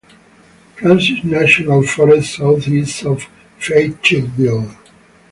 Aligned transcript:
Francis 0.77 1.23
National 1.23 1.83
Forest 1.83 2.33
southeast 2.37 3.05
of 3.05 3.23
Fayetteville. 3.59 4.67